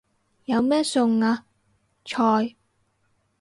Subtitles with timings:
[0.45, 1.45] 有咩餸啊？
[2.03, 2.55] 菜